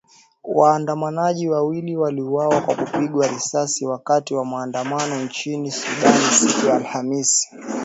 Waandamanaji 0.43 1.49
wawili 1.49 1.97
waliuawa 1.97 2.61
kwa 2.61 2.75
kupigwa 2.75 3.27
risasi 3.27 3.85
wakati 3.85 4.33
wa 4.33 4.45
maandamano 4.45 5.23
nchini 5.23 5.71
Sudan 5.71 6.13
siku 6.31 6.65
ya 6.67 6.75
Alhamis!! 6.75 7.49